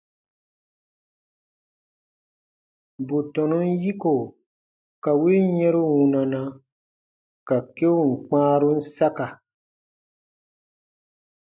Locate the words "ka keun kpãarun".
7.47-8.77